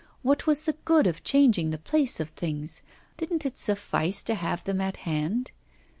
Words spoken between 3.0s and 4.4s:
Didn't it suffice to